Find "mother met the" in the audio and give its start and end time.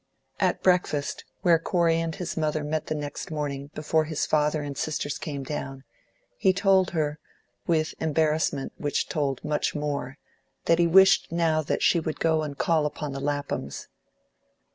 2.35-2.95